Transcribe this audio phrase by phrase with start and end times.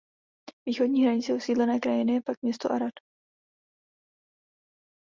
[0.67, 2.93] Východní hranicí osídlené krajiny je pak město Arad.